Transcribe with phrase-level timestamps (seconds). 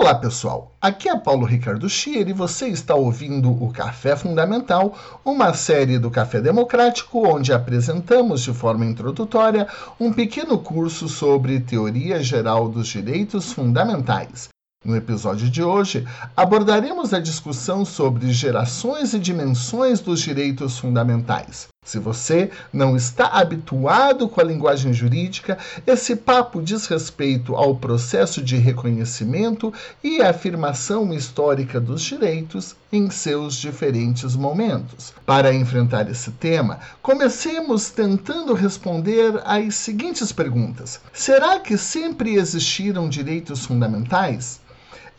[0.00, 5.52] Olá pessoal, aqui é Paulo Ricardo Schier e você está ouvindo o Café Fundamental, uma
[5.52, 9.66] série do Café Democrático onde apresentamos de forma introdutória
[9.98, 14.48] um pequeno curso sobre teoria geral dos direitos fundamentais.
[14.84, 16.06] No episódio de hoje,
[16.36, 21.66] abordaremos a discussão sobre gerações e dimensões dos direitos fundamentais.
[21.88, 28.42] Se você não está habituado com a linguagem jurídica, esse papo diz respeito ao processo
[28.42, 29.72] de reconhecimento
[30.04, 35.14] e afirmação histórica dos direitos em seus diferentes momentos.
[35.24, 43.64] Para enfrentar esse tema, comecemos tentando responder às seguintes perguntas: Será que sempre existiram direitos
[43.64, 44.60] fundamentais?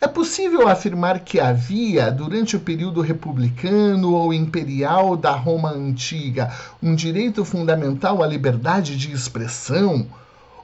[0.02, 6.50] É possível afirmar que havia, durante o período republicano ou imperial da Roma antiga,
[6.82, 10.06] um direito fundamental à liberdade de expressão?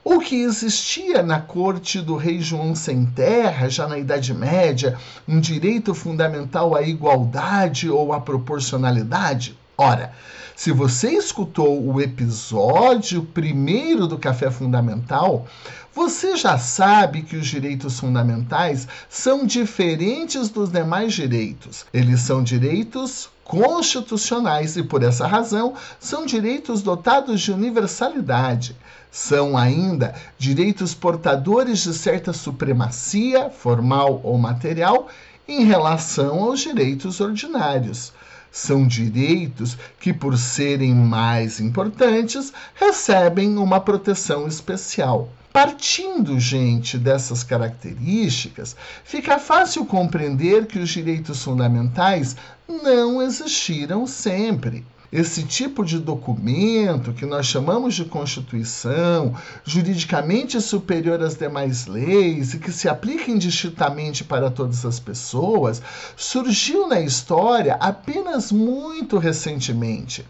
[0.03, 4.97] Ou que existia na corte do rei João Sem Terra, já na Idade Média,
[5.29, 9.55] um direito fundamental à igualdade ou à proporcionalidade?
[9.79, 10.11] Ora,
[10.55, 15.47] se você escutou o episódio primeiro do Café Fundamental,
[15.95, 21.85] você já sabe que os direitos fundamentais são diferentes dos demais direitos.
[21.93, 28.75] Eles são direitos constitucionais e, por essa razão, são direitos dotados de universalidade.
[29.11, 35.09] São ainda direitos portadores de certa supremacia, formal ou material,
[35.47, 38.13] em relação aos direitos ordinários.
[38.59, 45.29] São direitos que, por serem mais importantes, recebem uma proteção especial.
[45.53, 52.35] Partindo, gente, dessas características, fica fácil compreender que os direitos fundamentais
[52.67, 54.87] não existiram sempre.
[55.13, 62.59] Esse tipo de documento, que nós chamamos de Constituição, juridicamente superior às demais leis e
[62.59, 65.81] que se aplica indistintamente para todas as pessoas,
[66.17, 70.25] surgiu na história apenas muito recentemente.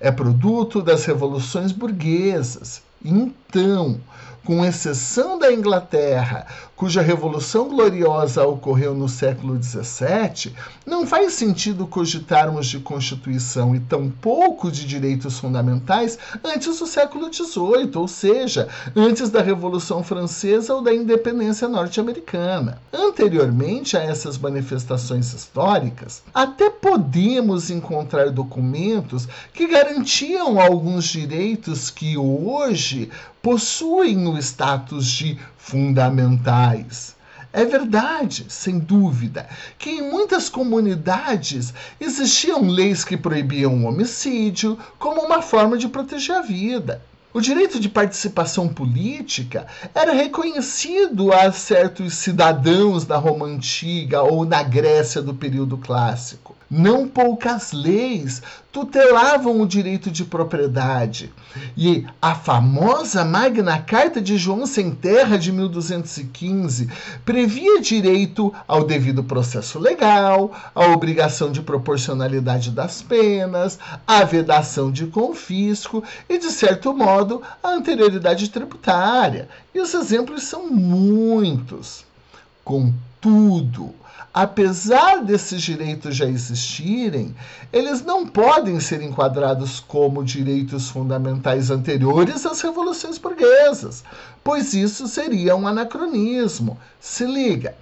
[0.00, 2.82] É produto das revoluções burguesas.
[3.04, 4.00] Então,
[4.44, 6.46] com exceção da Inglaterra,
[6.76, 14.70] cuja Revolução Gloriosa ocorreu no século XVII, não faz sentido cogitarmos de Constituição e tampouco
[14.70, 20.92] de direitos fundamentais antes do século XVIII, ou seja, antes da Revolução Francesa ou da
[20.92, 22.78] independência norte-americana.
[22.92, 33.10] Anteriormente a essas manifestações históricas, até podemos encontrar documentos que garantiam alguns direitos que hoje
[33.44, 37.14] possuem o status de fundamentais.
[37.52, 39.46] É verdade, sem dúvida,
[39.78, 46.36] que em muitas comunidades existiam leis que proibiam o homicídio como uma forma de proteger
[46.36, 47.02] a vida.
[47.34, 54.62] O direito de participação política era reconhecido a certos cidadãos da Roma antiga ou na
[54.62, 56.54] Grécia do período clássico.
[56.70, 58.42] Não poucas leis
[58.72, 61.32] tutelavam o direito de propriedade.
[61.76, 66.88] E a famosa Magna Carta de João Sem Terra de 1215
[67.24, 75.06] previa direito ao devido processo legal, a obrigação de proporcionalidade das penas, a vedação de
[75.06, 77.23] confisco e, de certo modo,
[77.62, 79.48] a anterioridade tributária.
[79.74, 82.04] E os exemplos são muitos.
[82.64, 83.94] Contudo,
[84.32, 87.34] apesar desses direitos já existirem,
[87.72, 94.02] eles não podem ser enquadrados como direitos fundamentais anteriores às revoluções burguesas,
[94.42, 96.78] pois isso seria um anacronismo.
[97.00, 97.76] Se liga.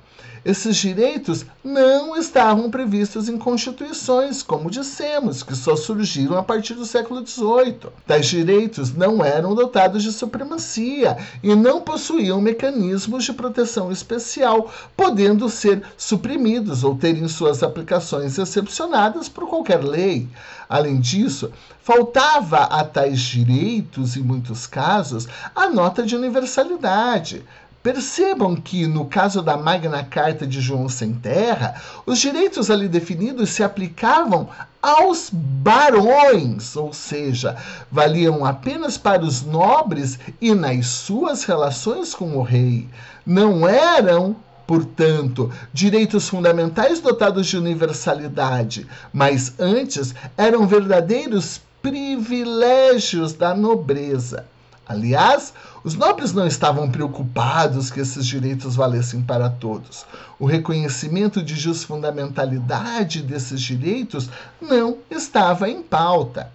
[0.45, 6.85] Esses direitos não estavam previstos em constituições, como dissemos, que só surgiram a partir do
[6.85, 7.93] século XVIII.
[8.05, 15.49] Tais direitos não eram dotados de supremacia e não possuíam mecanismos de proteção especial, podendo
[15.49, 20.29] ser suprimidos ou terem suas aplicações excepcionadas por qualquer lei.
[20.69, 21.53] Além disso,
[21.85, 27.45] faltava a tais direitos, em muitos casos, a nota de universalidade.
[27.83, 33.51] Percebam que, no caso da Magna Carta de João Sem Terra, os direitos ali definidos
[33.51, 34.49] se aplicavam
[34.81, 37.57] aos barões, ou seja,
[37.91, 42.89] valiam apenas para os nobres e nas suas relações com o rei.
[43.27, 54.47] Não eram portanto, direitos fundamentais dotados de universalidade, mas antes eram verdadeiros privilégios da nobreza.
[54.93, 60.05] Aliás, os nobres não estavam preocupados que esses direitos valessem para todos.
[60.39, 64.29] O reconhecimento de justfundamentalidade desses direitos
[64.61, 66.53] não estava em pauta.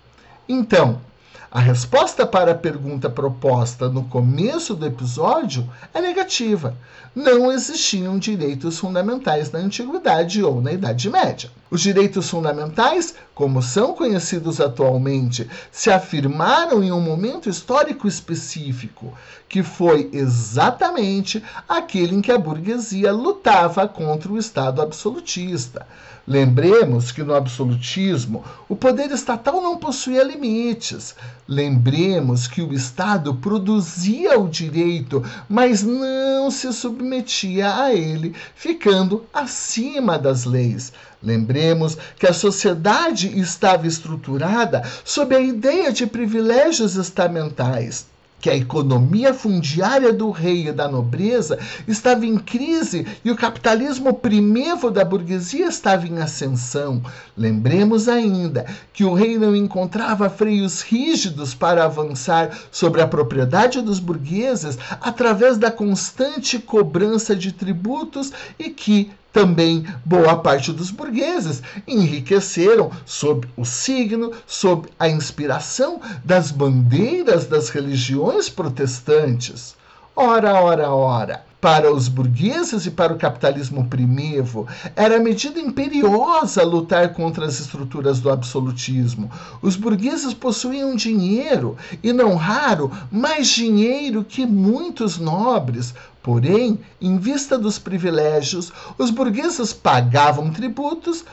[0.48, 1.02] Então,
[1.50, 6.76] A resposta para a pergunta proposta no começo do episódio é negativa.
[7.16, 11.50] Não existiam direitos fundamentais na Antiguidade ou na Idade Média.
[11.72, 19.18] Os direitos fundamentais, como são conhecidos atualmente, se afirmaram em um momento histórico específico,
[19.48, 25.88] que foi exatamente aquele em que a burguesia lutava contra o Estado absolutista.
[26.30, 31.16] Lembremos que no absolutismo o poder estatal não possuía limites.
[31.48, 40.20] Lembremos que o Estado produzia o direito, mas não se submetia a ele, ficando acima
[40.20, 40.92] das leis.
[41.24, 48.06] Lembremos que a sociedade estava estruturada sob a ideia de privilégios estamentais
[48.40, 51.58] que a economia fundiária do rei e da nobreza
[51.88, 57.02] estava em crise e o capitalismo primevo da burguesia estava em ascensão.
[57.36, 64.00] Lembremos ainda que o rei não encontrava freios rígidos para avançar sobre a propriedade dos
[64.00, 72.92] burgueses através da constante cobrança de tributos e que também boa parte dos burgueses enriqueceram
[73.06, 79.76] sob o signo, sob a inspiração das bandeiras das religiões protestantes.
[80.16, 87.14] Ora, ora, ora para os burgueses e para o capitalismo primevo, era medida imperiosa lutar
[87.14, 89.30] contra as estruturas do absolutismo.
[89.62, 95.96] Os burgueses possuíam dinheiro, e não raro, mais dinheiro que muitos nobres.
[96.28, 101.24] Porém, em vista dos privilégios, os burgueses pagavam tributos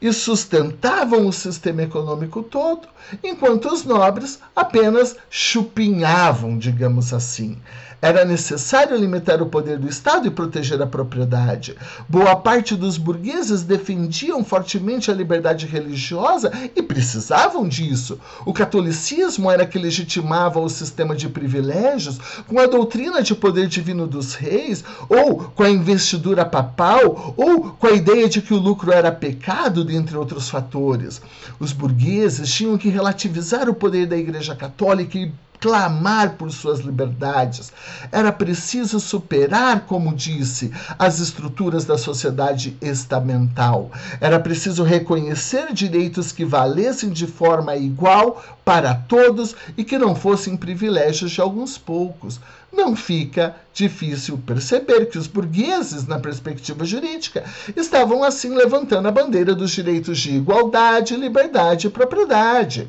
[0.00, 2.88] e sustentavam o sistema econômico todo,
[3.22, 7.58] enquanto os nobres apenas chupinhavam, digamos assim.
[8.00, 11.76] Era necessário limitar o poder do Estado e proteger a propriedade.
[12.08, 18.20] Boa parte dos burgueses defendiam fortemente a liberdade religiosa e precisavam disso.
[18.46, 24.06] O catolicismo era que legitimava o sistema de privilégios com a doutrina de poder divino
[24.06, 28.92] dos reis, ou com a investidura papal, ou com a ideia de que o lucro
[28.92, 31.20] era pecado, dentre outros fatores.
[31.58, 37.72] Os burgueses tinham que relativizar o poder da Igreja Católica e clamar por suas liberdades.
[38.10, 43.90] Era preciso superar, como disse, as estruturas da sociedade estamental.
[44.20, 50.56] Era preciso reconhecer direitos que valessem de forma igual para todos e que não fossem
[50.56, 52.40] privilégios de alguns poucos
[52.72, 57.44] não fica difícil perceber que os burgueses, na perspectiva jurídica,
[57.74, 62.88] estavam assim levantando a bandeira dos direitos de igualdade, liberdade e propriedade.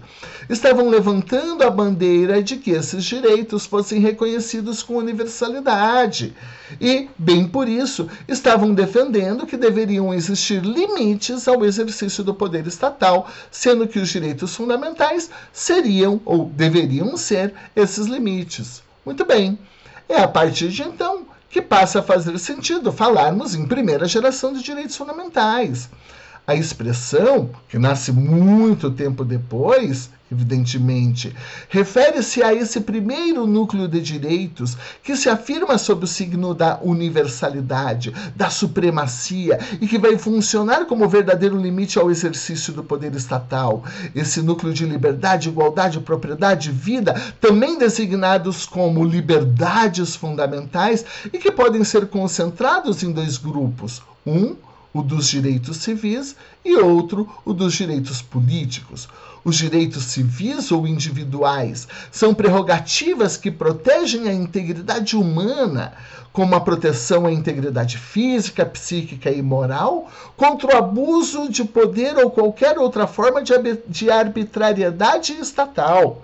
[0.50, 6.36] Estavam levantando a bandeira de que esses direitos fossem reconhecidos com universalidade.
[6.82, 13.30] E, bem por isso, estavam defendendo que deveriam existir limites ao exercício do poder estatal,
[13.50, 18.89] sendo que os direitos fundamentais seriam ou deveriam ser esses limites.
[19.06, 19.58] Muito bem.
[20.08, 24.62] É a partir de então que passa a fazer sentido falarmos em primeira geração de
[24.62, 25.90] direitos fundamentais.
[26.50, 31.32] A expressão, que nasce muito tempo depois, evidentemente,
[31.70, 38.12] refere-se a esse primeiro núcleo de direitos que se afirma sob o signo da universalidade,
[38.36, 43.84] da supremacia e que vai funcionar como verdadeiro limite ao exercício do poder estatal.
[44.16, 51.84] Esse núcleo de liberdade, igualdade, propriedade, vida, também designados como liberdades fundamentais e que podem
[51.84, 54.02] ser concentrados em dois grupos.
[54.26, 54.56] Um,
[54.94, 59.08] o dos direitos civis, e outro, o dos direitos políticos.
[59.44, 65.94] Os direitos civis ou individuais são prerrogativas que protegem a integridade humana,
[66.34, 72.30] como a proteção à integridade física, psíquica e moral, contra o abuso de poder ou
[72.30, 76.24] qualquer outra forma de arbitrariedade estatal.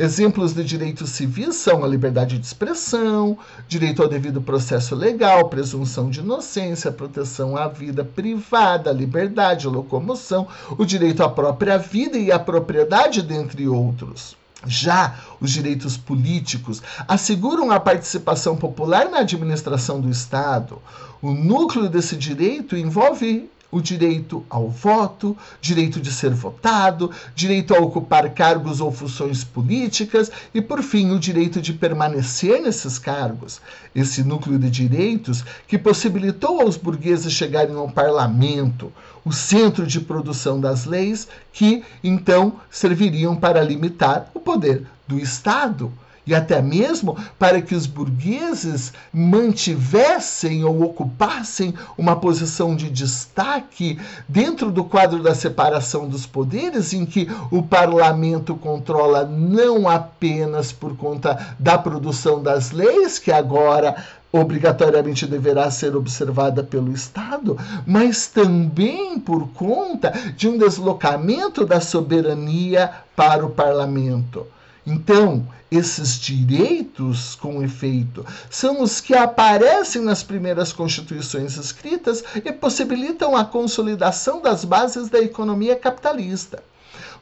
[0.00, 3.36] Exemplos de direitos civis são a liberdade de expressão,
[3.66, 10.46] direito ao devido processo legal, presunção de inocência, proteção à vida privada, liberdade, locomoção,
[10.78, 14.36] o direito à própria vida e à propriedade, dentre outros.
[14.64, 20.78] Já os direitos políticos asseguram a participação popular na administração do Estado.
[21.20, 27.78] O núcleo desse direito envolve o direito ao voto, direito de ser votado, direito a
[27.78, 33.60] ocupar cargos ou funções políticas e, por fim, o direito de permanecer nesses cargos.
[33.94, 38.92] Esse núcleo de direitos que possibilitou aos burgueses chegarem ao parlamento,
[39.24, 45.92] o centro de produção das leis, que então serviriam para limitar o poder do Estado
[46.28, 54.70] e até mesmo para que os burgueses mantivessem ou ocupassem uma posição de destaque dentro
[54.70, 61.56] do quadro da separação dos poderes, em que o parlamento controla não apenas por conta
[61.58, 63.96] da produção das leis, que agora
[64.30, 67.56] obrigatoriamente deverá ser observada pelo Estado,
[67.86, 74.46] mas também por conta de um deslocamento da soberania para o parlamento.
[74.90, 83.36] Então, esses direitos, com efeito, são os que aparecem nas primeiras constituições escritas e possibilitam
[83.36, 86.62] a consolidação das bases da economia capitalista.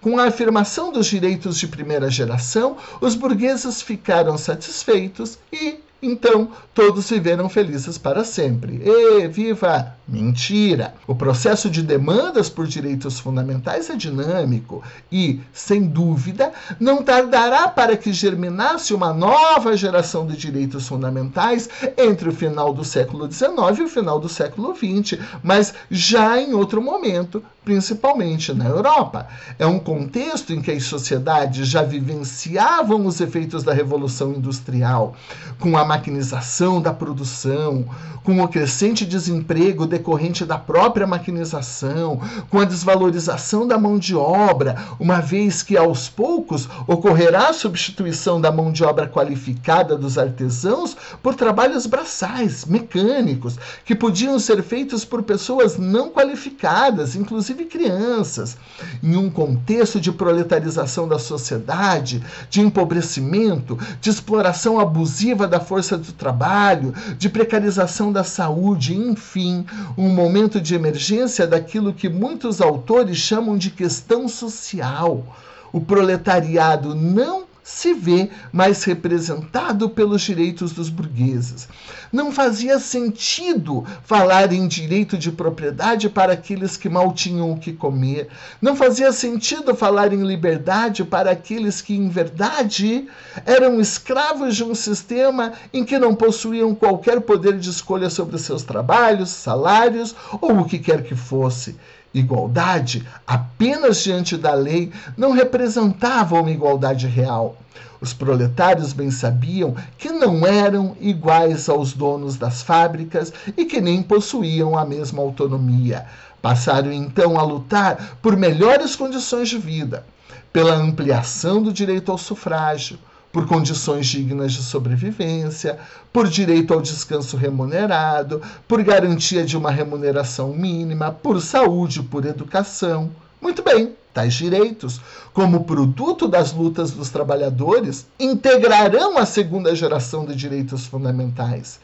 [0.00, 7.10] Com a afirmação dos direitos de primeira geração, os burgueses ficaram satisfeitos e então, todos
[7.10, 8.80] viveram felizes para sempre.
[8.84, 9.94] E viva!
[10.08, 10.94] Mentira!
[11.06, 17.96] O processo de demandas por direitos fundamentais é dinâmico e, sem dúvida, não tardará para
[17.96, 23.82] que germinasse uma nova geração de direitos fundamentais entre o final do século XIX e
[23.82, 29.26] o final do século XX, mas já em outro momento, principalmente na Europa.
[29.58, 35.16] É um contexto em que as sociedades já vivenciavam os efeitos da Revolução Industrial,
[35.58, 37.84] com a maquinização da produção,
[38.22, 42.20] com o crescente desemprego decorrente da própria maquinização,
[42.50, 48.40] com a desvalorização da mão de obra, uma vez que aos poucos ocorrerá a substituição
[48.40, 55.04] da mão de obra qualificada dos artesãos por trabalhos braçais, mecânicos, que podiam ser feitos
[55.04, 58.56] por pessoas não qualificadas, inclusive inclusive crianças,
[59.02, 66.12] em um contexto de proletarização da sociedade, de empobrecimento, de exploração abusiva da força do
[66.12, 69.64] trabalho, de precarização da saúde, enfim,
[69.96, 75.24] um momento de emergência daquilo que muitos autores chamam de questão social.
[75.72, 81.68] O proletariado não se vê mais representado pelos direitos dos burgueses.
[82.12, 87.72] Não fazia sentido falar em direito de propriedade para aqueles que mal tinham o que
[87.72, 88.28] comer.
[88.62, 93.08] Não fazia sentido falar em liberdade para aqueles que, em verdade,
[93.44, 98.62] eram escravos de um sistema em que não possuíam qualquer poder de escolha sobre seus
[98.62, 101.74] trabalhos, salários ou o que quer que fosse.
[102.18, 107.56] Igualdade, apenas diante da lei, não representava uma igualdade real.
[108.00, 114.02] Os proletários bem sabiam que não eram iguais aos donos das fábricas e que nem
[114.02, 116.06] possuíam a mesma autonomia.
[116.40, 120.04] Passaram então a lutar por melhores condições de vida,
[120.52, 122.98] pela ampliação do direito ao sufrágio,
[123.36, 125.78] por condições dignas de sobrevivência,
[126.10, 133.10] por direito ao descanso remunerado, por garantia de uma remuneração mínima, por saúde, por educação.
[133.38, 135.02] Muito bem, tais direitos,
[135.34, 141.78] como produto das lutas dos trabalhadores, integrarão a segunda geração de direitos fundamentais.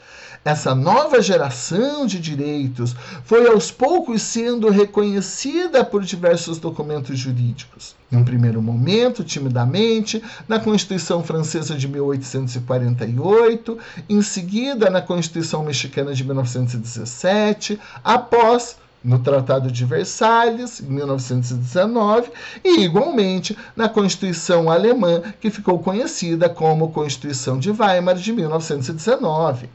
[0.45, 7.95] Essa nova geração de direitos foi aos poucos sendo reconhecida por diversos documentos jurídicos.
[8.11, 16.13] Em um primeiro momento, timidamente, na Constituição Francesa de 1848, em seguida na Constituição Mexicana
[16.13, 22.33] de 1917, após no Tratado de Versalhes, em 1919,
[22.65, 29.71] e igualmente na Constituição Alemã, que ficou conhecida como Constituição de Weimar de 1919.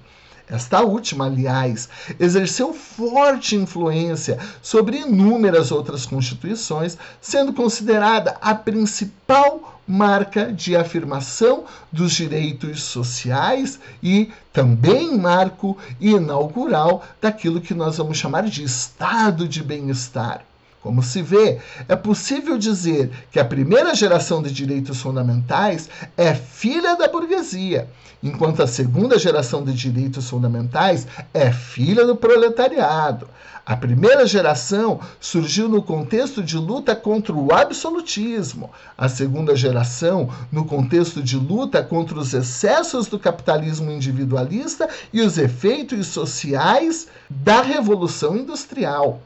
[0.50, 10.52] Esta última, aliás, exerceu forte influência sobre inúmeras outras constituições, sendo considerada a principal marca
[10.52, 18.64] de afirmação dos direitos sociais e também marco inaugural daquilo que nós vamos chamar de
[18.64, 20.46] estado de bem-estar.
[20.88, 26.96] Como se vê, é possível dizer que a primeira geração de direitos fundamentais é filha
[26.96, 27.90] da burguesia,
[28.24, 33.28] enquanto a segunda geração de direitos fundamentais é filha do proletariado.
[33.66, 40.64] A primeira geração surgiu no contexto de luta contra o absolutismo, a segunda geração no
[40.64, 48.38] contexto de luta contra os excessos do capitalismo individualista e os efeitos sociais da revolução
[48.38, 49.22] industrial.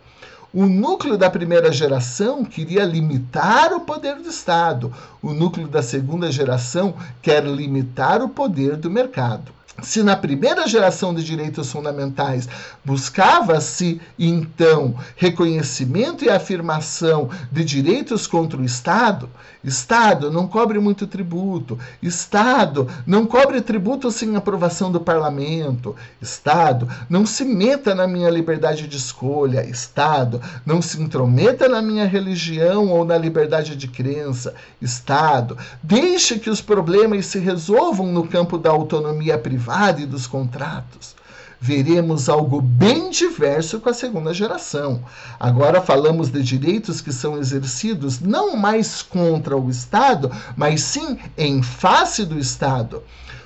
[0.53, 4.93] O núcleo da primeira geração queria limitar o poder do Estado.
[5.21, 9.53] O núcleo da segunda geração quer limitar o poder do mercado.
[9.81, 12.49] Se na primeira geração de direitos fundamentais
[12.83, 19.29] buscava-se, então, reconhecimento e afirmação de direitos contra o Estado,
[19.63, 27.25] Estado não cobre muito tributo, Estado não cobre tributo sem aprovação do parlamento, Estado não
[27.25, 33.05] se meta na minha liberdade de escolha, Estado não se intrometa na minha religião ou
[33.05, 39.37] na liberdade de crença, Estado deixe que os problemas se resolvam no campo da autonomia
[39.37, 41.15] privada e dos contratos.
[41.63, 45.03] Veremos algo bem diverso com a segunda geração.
[45.39, 51.61] Agora falamos de direitos que são exercidos não mais contra o Estado, mas sim em
[51.61, 53.03] face do Estado.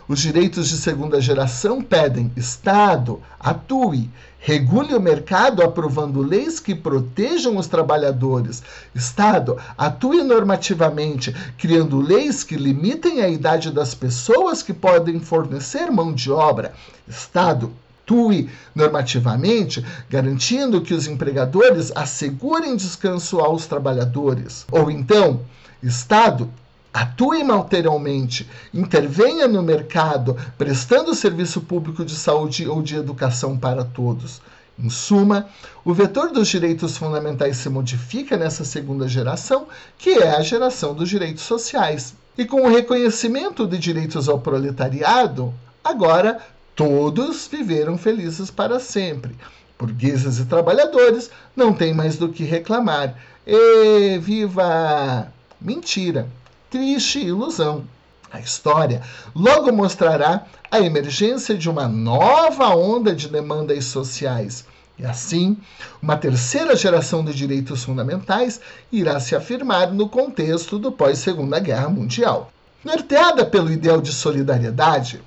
[0.08, 7.58] Os direitos de segunda geração pedem: Estado, atue, regule o mercado aprovando leis que protejam
[7.58, 8.64] os trabalhadores.
[8.94, 16.14] Estado, atue normativamente, criando leis que limitem a idade das pessoas que podem fornecer mão
[16.14, 16.74] de obra.
[17.06, 17.74] Estado,
[18.06, 24.66] atue normativamente, garantindo que os empregadores assegurem descanso aos trabalhadores.
[24.72, 25.42] Ou então,
[25.82, 26.50] Estado,
[26.94, 34.42] atue materialmente, intervenha no mercado, prestando serviço público de saúde ou de educação para todos.
[34.78, 35.48] Em suma,
[35.84, 41.10] o vetor dos direitos fundamentais se modifica nessa segunda geração, que é a geração dos
[41.10, 42.14] direitos sociais.
[42.38, 46.42] E com o reconhecimento de direitos ao proletariado, agora
[46.76, 49.36] todos viveram felizes para sempre.
[49.80, 53.16] Burgueses e trabalhadores não têm mais do que reclamar.
[53.46, 55.32] E viva!
[55.60, 56.28] Mentira!
[56.76, 57.86] triste ilusão.
[58.30, 59.02] A história
[59.34, 64.66] logo mostrará a emergência de uma nova onda de demandas sociais.
[65.00, 65.56] E assim,
[66.02, 68.60] uma terceira geração de direitos fundamentais
[68.92, 72.52] irá se afirmar no contexto do pós-Segunda Guerra Mundial.
[72.84, 75.22] Norteada pelo ideal de solidariedade,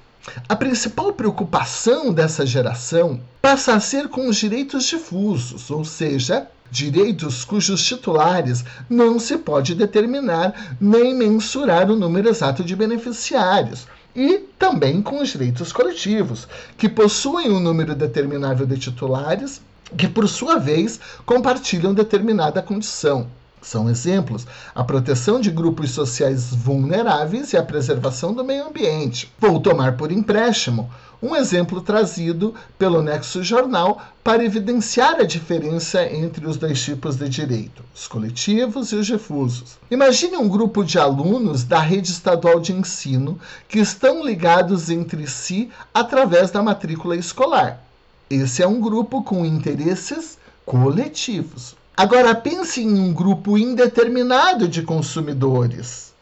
[0.48, 7.44] a principal preocupação dessa geração passa a ser com os direitos difusos, ou seja, direitos
[7.44, 13.86] cujos titulares não se pode determinar nem mensurar o número exato de beneficiários.
[14.14, 19.60] E também com os direitos coletivos, que possuem um número determinável de titulares,
[19.96, 23.28] que por sua vez compartilham determinada condição.
[23.60, 29.32] São exemplos a proteção de grupos sociais vulneráveis e a preservação do meio ambiente.
[29.38, 36.46] Vou tomar por empréstimo um exemplo trazido pelo Nexo Jornal para evidenciar a diferença entre
[36.46, 39.78] os dois tipos de direito, os coletivos e os difusos.
[39.90, 43.38] Imagine um grupo de alunos da rede estadual de ensino
[43.68, 47.82] que estão ligados entre si através da matrícula escolar.
[48.30, 51.77] Esse é um grupo com interesses coletivos.
[51.98, 56.14] Agora pense em um grupo indeterminado de consumidores,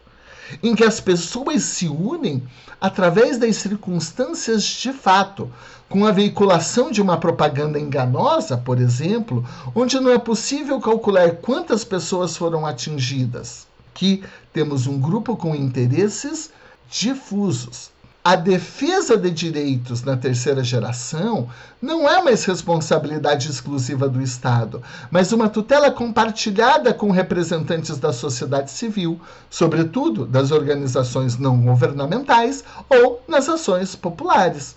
[0.63, 2.43] em que as pessoas se unem
[2.81, 5.53] através das circunstâncias de fato,
[5.87, 11.85] com a veiculação de uma propaganda enganosa, por exemplo, onde não é possível calcular quantas
[11.85, 13.67] pessoas foram atingidas.
[13.93, 16.51] Que temos um grupo com interesses
[16.89, 17.91] difusos
[18.27, 21.49] a defesa de direitos na terceira geração
[21.81, 28.73] não é mais responsabilidade exclusiva do Estado, mas uma tutela compartilhada com representantes da sociedade
[28.73, 34.75] civil, sobretudo das organizações não governamentais ou nas ações populares.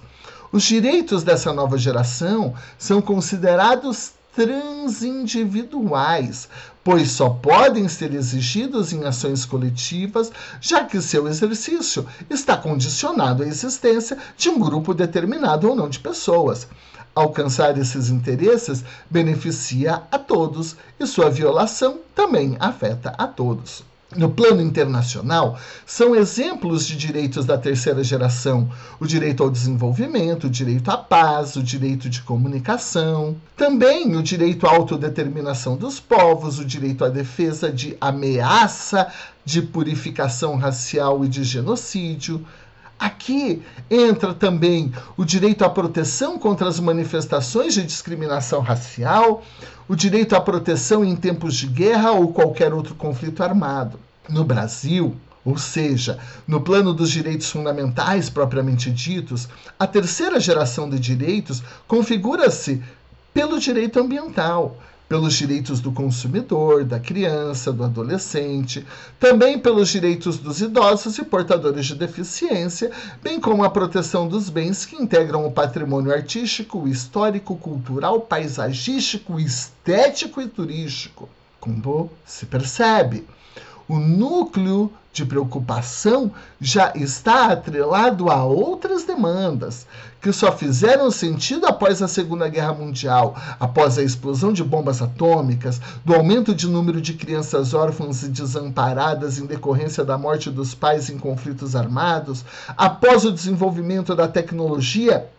[0.51, 6.49] Os direitos dessa nova geração são considerados transindividuais,
[6.83, 13.45] pois só podem ser exigidos em ações coletivas, já que seu exercício está condicionado à
[13.45, 16.67] existência de um grupo determinado ou não de pessoas.
[17.13, 23.83] Alcançar esses interesses beneficia a todos e sua violação também afeta a todos.
[24.15, 28.67] No plano internacional, são exemplos de direitos da terceira geração:
[28.99, 34.65] o direito ao desenvolvimento, o direito à paz, o direito de comunicação, também o direito
[34.65, 39.13] à autodeterminação dos povos, o direito à defesa de ameaça
[39.45, 42.43] de purificação racial e de genocídio.
[42.99, 49.41] Aqui entra também o direito à proteção contra as manifestações de discriminação racial,
[49.87, 53.97] o direito à proteção em tempos de guerra ou qualquer outro conflito armado.
[54.27, 59.47] No Brasil, ou seja, no plano dos direitos fundamentais propriamente ditos,
[59.79, 62.83] a terceira geração de direitos configura-se
[63.33, 64.77] pelo direito ambiental,
[65.09, 68.85] pelos direitos do consumidor, da criança, do adolescente,
[69.19, 72.91] também pelos direitos dos idosos e portadores de deficiência,
[73.21, 80.39] bem como a proteção dos bens que integram o patrimônio artístico, histórico, cultural, paisagístico, estético
[80.39, 81.27] e turístico.
[81.59, 83.25] Como se percebe,
[83.87, 89.87] o núcleo de preocupação já está atrelado a outras demandas
[90.21, 95.79] que só fizeram sentido após a Segunda Guerra Mundial, após a explosão de bombas atômicas,
[96.03, 101.09] do aumento de número de crianças órfãs e desamparadas em decorrência da morte dos pais
[101.09, 102.43] em conflitos armados,
[102.77, 105.29] após o desenvolvimento da tecnologia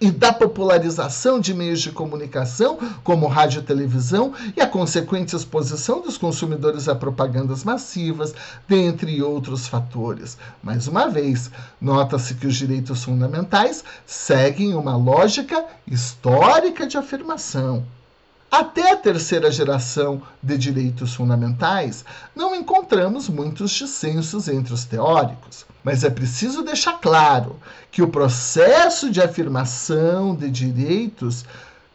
[0.00, 6.00] e da popularização de meios de comunicação, como rádio e televisão, e a consequente exposição
[6.00, 8.34] dos consumidores a propagandas massivas,
[8.66, 10.38] dentre outros fatores.
[10.62, 17.84] Mais uma vez, nota-se que os direitos fundamentais seguem uma lógica histórica de afirmação.
[18.50, 26.02] Até a terceira geração de direitos fundamentais, não encontramos muitos dissensos entre os teóricos, mas
[26.02, 27.60] é preciso deixar claro
[27.92, 31.44] que o processo de afirmação de direitos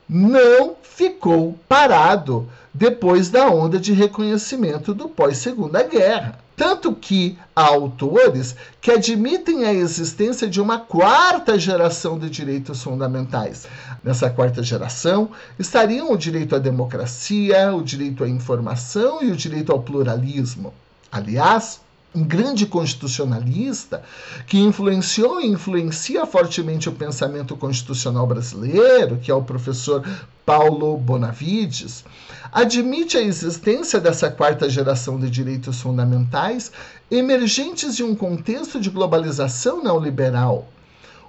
[0.07, 6.39] não ficou parado depois da onda de reconhecimento do pós-Segunda Guerra.
[6.55, 13.67] Tanto que há autores que admitem a existência de uma quarta geração de direitos fundamentais.
[14.03, 19.71] Nessa quarta geração estariam o direito à democracia, o direito à informação e o direito
[19.71, 20.73] ao pluralismo.
[21.11, 21.81] Aliás,
[22.15, 24.01] um grande constitucionalista
[24.47, 30.01] que influenciou e influencia fortemente o pensamento constitucional brasileiro, que é o professor
[30.45, 32.05] Paulo Bonavides,
[32.51, 36.71] admite a existência dessa quarta geração de direitos fundamentais
[37.09, 40.67] emergentes de um contexto de globalização neoliberal.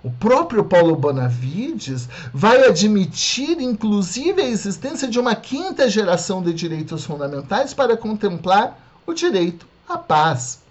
[0.04, 7.04] O próprio Paulo Bonavides vai admitir, inclusive, a existência de uma quinta geração de direitos
[7.04, 10.65] fundamentais para contemplar o direito à paz.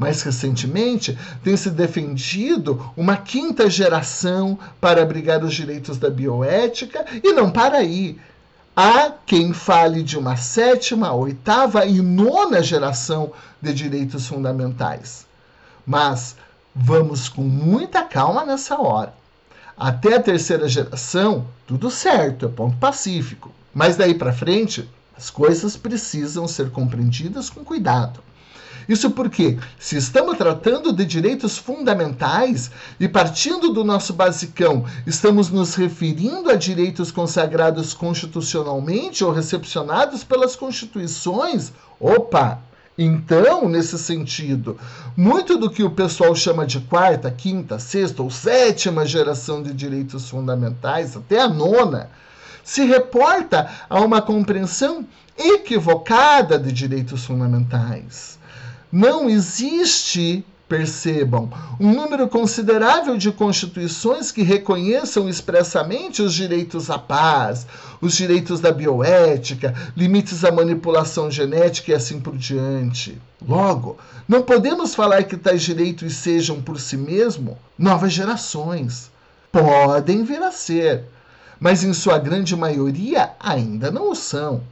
[0.00, 7.34] Mais recentemente, tem se defendido uma quinta geração para abrigar os direitos da bioética e
[7.34, 8.18] não para aí.
[8.74, 15.26] Há quem fale de uma sétima, oitava e nona geração de direitos fundamentais.
[15.84, 16.34] Mas
[16.74, 19.12] vamos com muita calma nessa hora.
[19.76, 23.52] Até a terceira geração, tudo certo, é ponto pacífico.
[23.74, 28.20] Mas daí para frente, as coisas precisam ser compreendidas com cuidado.
[28.90, 35.76] Isso porque, se estamos tratando de direitos fundamentais e partindo do nosso basicão, estamos nos
[35.76, 42.58] referindo a direitos consagrados constitucionalmente ou recepcionados pelas constituições, opa!
[42.98, 44.76] Então, nesse sentido,
[45.16, 50.28] muito do que o pessoal chama de quarta, quinta, sexta ou sétima geração de direitos
[50.28, 52.10] fundamentais, até a nona,
[52.64, 55.06] se reporta a uma compreensão
[55.38, 58.39] equivocada de direitos fundamentais.
[58.92, 61.48] Não existe, percebam,
[61.78, 67.68] um número considerável de constituições que reconheçam expressamente os direitos à paz,
[68.00, 73.16] os direitos da bioética, limites à manipulação genética e assim por diante.
[73.46, 73.96] Logo,
[74.28, 79.08] não podemos falar que tais direitos sejam por si mesmo novas gerações.
[79.52, 81.04] Podem vir a ser,
[81.60, 84.62] mas em sua grande maioria ainda não o são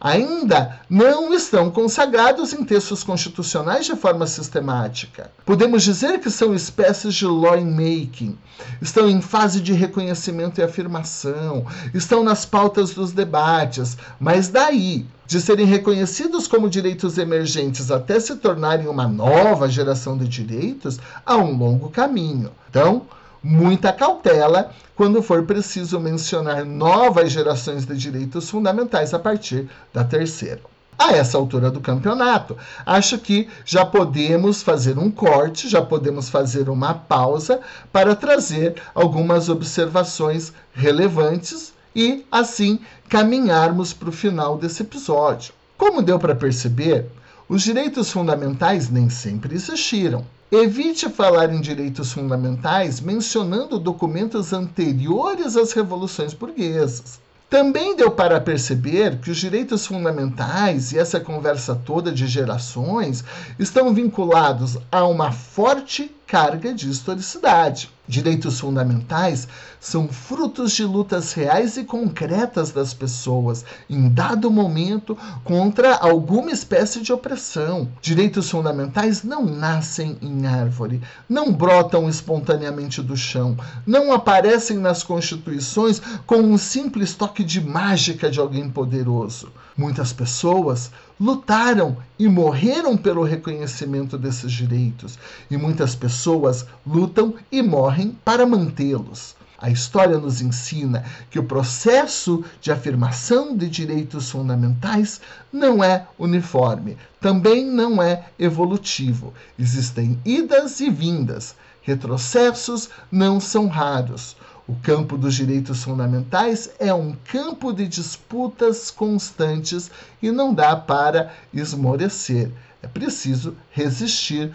[0.00, 5.30] ainda não estão consagrados em textos constitucionais de forma sistemática.
[5.44, 8.36] Podemos dizer que são espécies de lawmaking,
[8.80, 15.40] estão em fase de reconhecimento e afirmação, estão nas pautas dos debates, mas daí de
[15.40, 21.56] serem reconhecidos como direitos emergentes até se tornarem uma nova geração de direitos, há um
[21.56, 22.52] longo caminho.
[22.70, 23.02] Então,
[23.46, 30.60] muita cautela quando for preciso mencionar novas gerações de direitos fundamentais a partir da terceira.
[30.98, 36.68] A essa altura do campeonato, acho que já podemos fazer um corte, já podemos fazer
[36.68, 37.60] uma pausa
[37.92, 45.52] para trazer algumas observações relevantes e, assim, caminharmos para o final desse episódio.
[45.76, 47.06] Como deu para perceber,
[47.48, 50.24] os direitos fundamentais nem sempre existiram.
[50.50, 57.18] Evite falar em direitos fundamentais mencionando documentos anteriores às revoluções burguesas.
[57.50, 63.24] Também deu para perceber que os direitos fundamentais e essa conversa toda de gerações
[63.58, 67.88] estão vinculados a uma forte carga de historicidade.
[68.08, 69.46] Direitos fundamentais
[69.80, 77.00] são frutos de lutas reais e concretas das pessoas, em dado momento, contra alguma espécie
[77.00, 77.88] de opressão.
[78.00, 86.00] Direitos fundamentais não nascem em árvore, não brotam espontaneamente do chão, não aparecem nas constituições
[86.26, 89.52] com um simples toque de mágica de alguém poderoso.
[89.76, 95.18] Muitas pessoas lutaram e morreram pelo reconhecimento desses direitos,
[95.50, 99.36] e muitas pessoas lutam e morrem para mantê-los.
[99.58, 105.20] A história nos ensina que o processo de afirmação de direitos fundamentais
[105.52, 109.32] não é uniforme, também não é evolutivo.
[109.58, 111.54] Existem idas e vindas.
[111.82, 114.36] Retrocessos não são raros.
[114.68, 121.32] O campo dos direitos fundamentais é um campo de disputas constantes e não dá para
[121.54, 122.50] esmorecer.
[122.82, 124.52] É preciso resistir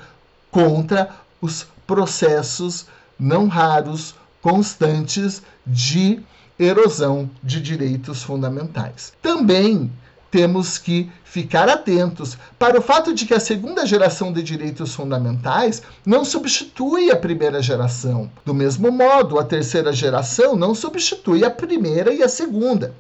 [0.50, 6.20] contra os processos não raros, constantes de
[6.60, 9.14] erosão de direitos fundamentais.
[9.22, 9.92] Também
[10.32, 15.84] temos que ficar atentos para o fato de que a segunda geração de direitos fundamentais
[16.06, 18.32] não substitui a primeira geração.
[18.46, 22.96] Do mesmo modo, a terceira geração não substitui a primeira e a segunda.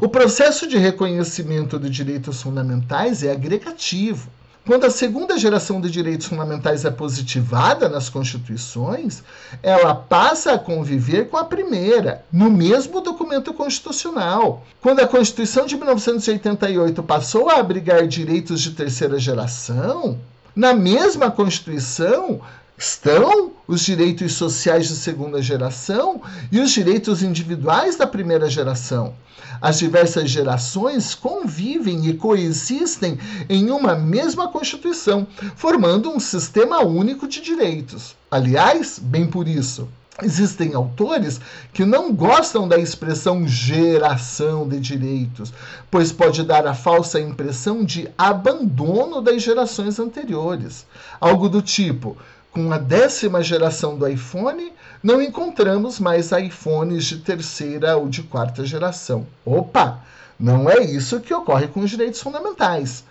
[0.00, 4.28] O processo de reconhecimento de direitos fundamentais é agregativo.
[4.64, 9.24] Quando a segunda geração de direitos fundamentais é positivada nas constituições,
[9.60, 14.64] ela passa a conviver com a primeira, no mesmo documento constitucional.
[14.80, 20.16] Quando a Constituição de 1988 passou a abrigar direitos de terceira geração,
[20.54, 22.40] na mesma Constituição
[22.82, 29.14] estão os direitos sociais de segunda geração e os direitos individuais da primeira geração.
[29.60, 33.16] As diversas gerações convivem e coexistem
[33.48, 38.16] em uma mesma Constituição, formando um sistema único de direitos.
[38.28, 39.88] Aliás, bem por isso,
[40.22, 41.40] Existem autores
[41.72, 45.54] que não gostam da expressão geração de direitos,
[45.90, 50.86] pois pode dar a falsa impressão de abandono das gerações anteriores.
[51.18, 52.14] Algo do tipo:
[52.52, 58.64] com a décima geração do iPhone, não encontramos mais iPhones de terceira ou de quarta
[58.64, 59.26] geração.
[59.44, 60.00] Opa!
[60.38, 63.04] Não é isso que ocorre com os direitos fundamentais.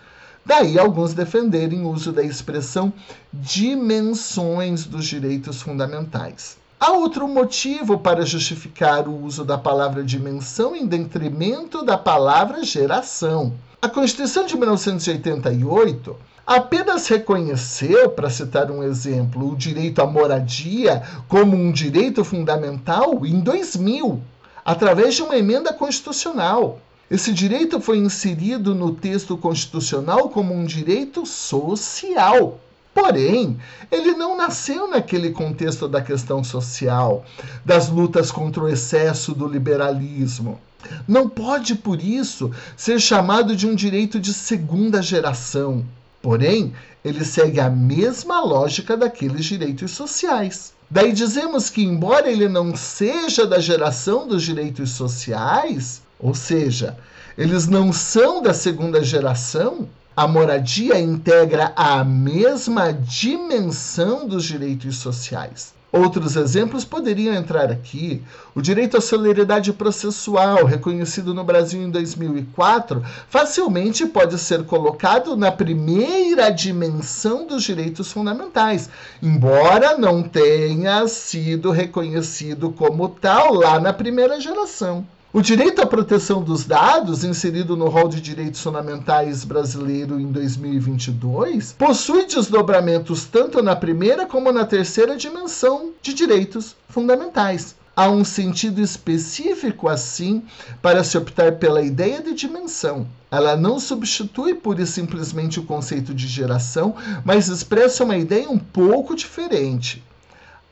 [0.46, 2.94] Daí alguns defenderem o uso da expressão
[3.34, 6.58] dimensões dos direitos fundamentais.
[6.80, 13.54] Há outro motivo para justificar o uso da palavra dimensão em detrimento da palavra geração.
[13.82, 16.16] A Constituição de 1988
[16.56, 23.40] apenas reconheceu, para citar um exemplo, o direito à moradia como um direito fundamental em
[23.40, 24.22] 2000,
[24.66, 26.80] através de uma emenda constitucional.
[27.10, 32.60] Esse direito foi inserido no texto constitucional como um direito social.
[32.94, 33.58] Porém,
[33.90, 37.24] ele não nasceu naquele contexto da questão social,
[37.64, 40.60] das lutas contra o excesso do liberalismo.
[41.08, 45.86] Não pode, por isso, ser chamado de um direito de segunda geração.
[46.22, 50.74] Porém, ele segue a mesma lógica daqueles direitos sociais.
[50.90, 56.98] Daí dizemos que, embora ele não seja da geração dos direitos sociais, ou seja,
[57.38, 65.74] eles não são da segunda geração, a moradia integra a mesma dimensão dos direitos sociais.
[65.92, 68.24] Outros exemplos poderiam entrar aqui.
[68.56, 75.52] O direito à celeridade processual, reconhecido no Brasil em 2004, facilmente pode ser colocado na
[75.52, 78.90] primeira dimensão dos direitos fundamentais,
[79.22, 85.06] embora não tenha sido reconhecido como tal lá na primeira geração.
[85.34, 91.72] O direito à proteção dos dados, inserido no rol de direitos fundamentais brasileiro em 2022,
[91.72, 97.76] possui desdobramentos tanto na primeira como na terceira dimensão de direitos fundamentais.
[97.96, 100.44] Há um sentido específico, assim,
[100.82, 103.08] para se optar pela ideia de dimensão.
[103.32, 108.60] Ela não substitui pura e simplesmente o conceito de geração, mas expressa uma ideia um
[108.60, 110.04] pouco diferente.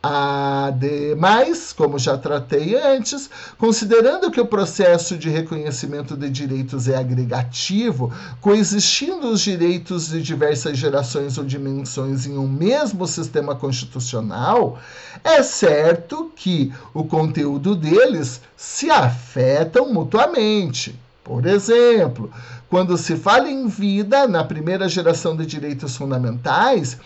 [0.02, 8.10] Ademais, como já tratei antes, considerando que o processo de reconhecimento de direitos é agregativo,
[8.40, 14.80] coexistindo os direitos de diversas gerações ou dimensões em um mesmo sistema constitucional,
[15.22, 20.98] é certo que o conteúdo deles se afetam mutuamente.
[21.30, 22.32] Por exemplo,
[22.68, 26.98] quando se fala em vida na primeira geração de direitos fundamentais,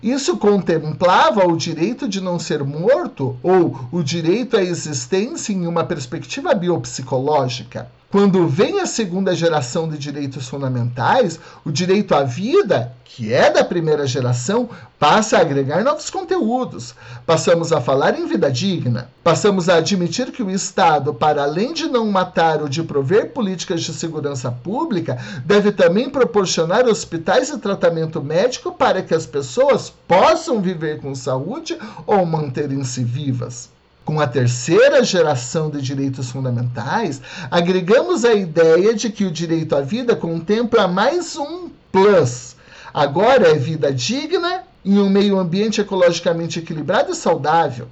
[0.00, 5.82] isso contemplava o direito de não ser morto ou o direito à existência em uma
[5.82, 7.90] perspectiva biopsicológica.
[8.12, 13.64] Quando vem a segunda geração de direitos fundamentais, o direito à vida, que é da
[13.64, 16.94] primeira geração, passa a agregar novos conteúdos.
[17.24, 19.08] Passamos a falar em vida digna.
[19.24, 23.82] Passamos a admitir que o Estado, para além de não matar ou de prover políticas
[23.82, 30.60] de segurança pública, deve também proporcionar hospitais e tratamento médico para que as pessoas possam
[30.60, 33.71] viver com saúde ou manterem-se vivas.
[34.04, 39.80] Com a terceira geração de direitos fundamentais, agregamos a ideia de que o direito à
[39.80, 42.56] vida contempla mais um plus.
[42.92, 47.86] Agora é vida digna em um meio ambiente ecologicamente equilibrado e saudável.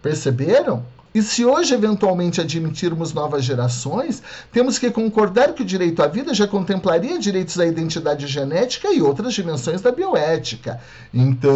[0.00, 0.84] Perceberam?
[1.14, 6.34] E se hoje eventualmente admitirmos novas gerações, temos que concordar que o direito à vida
[6.34, 10.80] já contemplaria direitos à identidade genética e outras dimensões da bioética.
[11.12, 11.52] Então,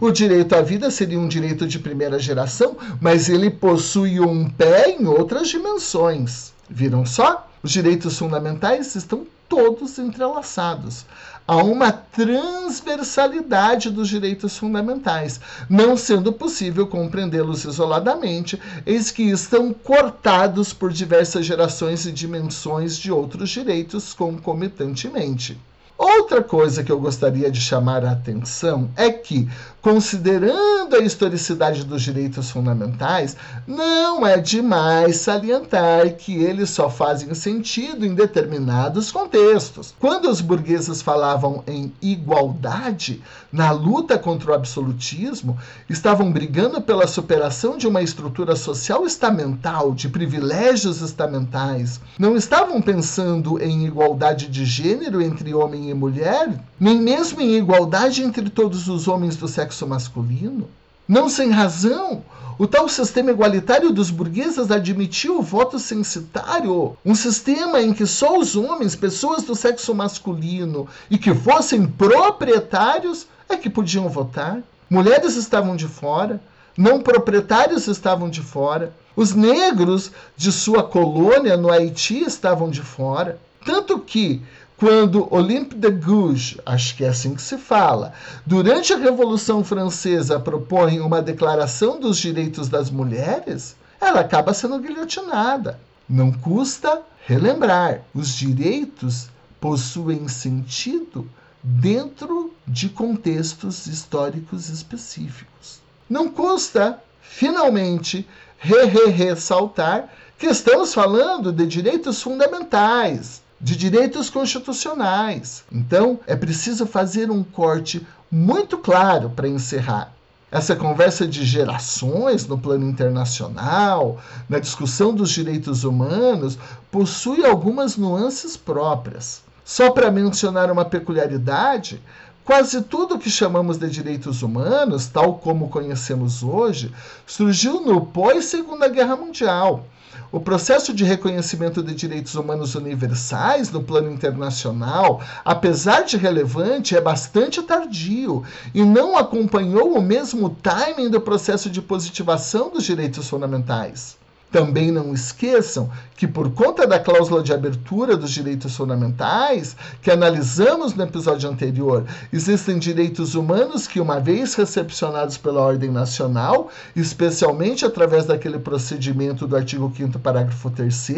[0.00, 4.96] o direito à vida seria um direito de primeira geração, mas ele possui um pé
[4.98, 6.54] em outras dimensões.
[6.70, 7.46] Viram só?
[7.62, 11.04] Os direitos fundamentais estão todos entrelaçados.
[11.46, 20.72] Há uma transversalidade dos direitos fundamentais, não sendo possível compreendê-los isoladamente, eis que estão cortados
[20.72, 25.58] por diversas gerações e dimensões de outros direitos concomitantemente.
[26.04, 29.48] Outra coisa que eu gostaria de chamar a atenção é que,
[29.80, 33.36] considerando a historicidade dos direitos fundamentais,
[33.68, 39.94] não é demais salientar que eles só fazem sentido em determinados contextos.
[40.00, 45.56] Quando os burgueses falavam em igualdade, na luta contra o absolutismo,
[45.88, 52.00] estavam brigando pela superação de uma estrutura social estamental, de privilégios estamentais.
[52.18, 57.54] Não estavam pensando em igualdade de gênero entre homem e e mulher, nem mesmo em
[57.54, 60.68] igualdade entre todos os homens do sexo masculino.
[61.06, 62.22] Não sem razão,
[62.58, 68.38] o tal sistema igualitário dos burgueses admitiu o voto censitário, um sistema em que só
[68.38, 74.60] os homens, pessoas do sexo masculino e que fossem proprietários, é que podiam votar.
[74.88, 76.40] Mulheres estavam de fora,
[76.76, 83.38] não proprietários estavam de fora, os negros de sua colônia no Haiti estavam de fora.
[83.64, 84.42] Tanto que
[84.82, 88.12] quando Olympe de Gouges, acho que é assim que se fala,
[88.44, 95.78] durante a Revolução Francesa propõe uma declaração dos direitos das mulheres, ela acaba sendo guilhotinada.
[96.08, 99.28] Não custa relembrar, os direitos
[99.60, 101.30] possuem sentido
[101.62, 105.78] dentro de contextos históricos específicos.
[106.10, 108.26] Não custa, finalmente,
[108.58, 115.62] re -re ressaltar que estamos falando de direitos fundamentais, de direitos constitucionais.
[115.70, 120.12] Então, é preciso fazer um corte muito claro para encerrar.
[120.50, 126.58] Essa conversa de gerações no plano internacional, na discussão dos direitos humanos,
[126.90, 129.42] possui algumas nuances próprias.
[129.64, 132.02] Só para mencionar uma peculiaridade,
[132.44, 136.92] Quase tudo que chamamos de direitos humanos, tal como conhecemos hoje,
[137.24, 139.86] surgiu no pós-Segunda Guerra Mundial.
[140.32, 147.02] O processo de reconhecimento de direitos humanos universais no plano internacional, apesar de relevante, é
[147.02, 148.42] bastante tardio
[148.72, 154.16] e não acompanhou o mesmo timing do processo de positivação dos direitos fundamentais.
[154.52, 160.94] Também não esqueçam que, por conta da cláusula de abertura dos direitos fundamentais, que analisamos
[160.94, 168.26] no episódio anterior, existem direitos humanos que, uma vez recepcionados pela ordem nacional, especialmente através
[168.26, 171.12] daquele procedimento do artigo 5, parágrafo 3,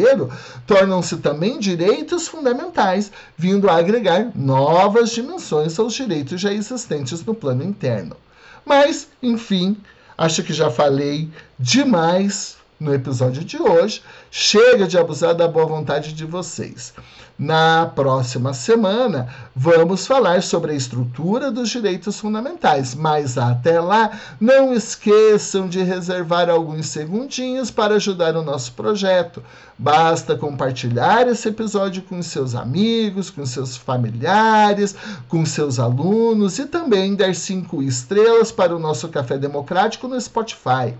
[0.65, 7.65] tornam-se também direitos fundamentais, vindo a agregar novas dimensões aos direitos já existentes no plano
[7.65, 8.15] interno.
[8.65, 9.75] Mas, enfim,
[10.17, 14.01] acho que já falei demais no episódio de hoje.
[14.29, 16.93] Chega de abusar da boa vontade de vocês.
[17.37, 24.09] Na próxima semana, vamos falar sobre a estrutura dos direitos fundamentais, mas até lá,
[24.39, 29.43] não esqueçam de reservar alguns segundinhos para ajudar o nosso projeto.
[29.77, 34.95] Basta compartilhar esse episódio com seus amigos, com seus familiares,
[35.27, 40.93] com seus alunos e também dar cinco estrelas para o nosso Café Democrático no Spotify.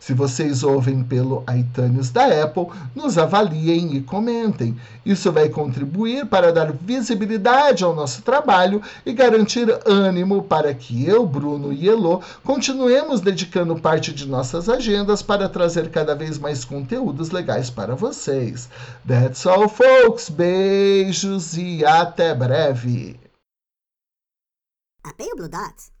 [0.00, 4.76] Se vocês ouvem pelo iTunes da Apple, nos avaliem e comentem.
[5.04, 11.24] Isso vai contribuir para dar visibilidade ao nosso trabalho e garantir ânimo para que eu,
[11.26, 17.30] Bruno e Elo continuemos dedicando parte de nossas agendas para trazer cada vez mais conteúdos
[17.30, 18.21] legais para vocês.
[19.04, 20.28] That's all, folks.
[20.28, 23.18] Beijos e até breve.
[25.04, 25.92] O Blue Dots.